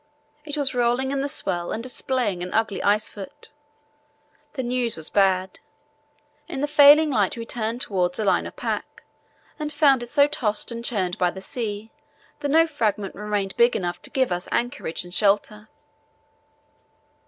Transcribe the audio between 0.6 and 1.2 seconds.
rolling